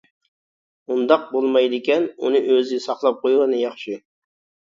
ئۇنداق 0.93 1.27
بولمايدىكەن 1.33 2.07
ئۇنى 2.23 2.41
ئۆزى 2.53 2.81
ساقلاپ 2.87 3.23
قويغىنى 3.27 3.59
ياخشى. 3.67 4.01